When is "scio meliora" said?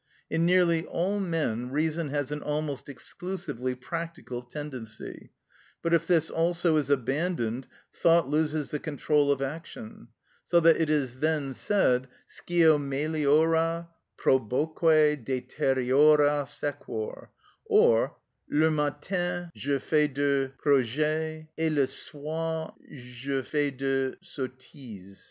12.25-13.89